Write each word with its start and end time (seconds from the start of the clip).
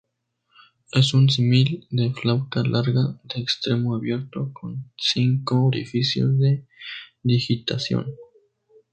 Es 0.93 1.13
un 1.13 1.29
símil 1.29 1.85
de 1.91 2.09
flauta 2.11 2.63
larga 2.63 3.21
de 3.23 3.39
extremo 3.39 3.93
abierto 3.95 4.51
con 4.51 4.91
cinco 4.97 5.65
orificios 5.65 6.39
de 6.39 6.65
digitación. 7.21 8.15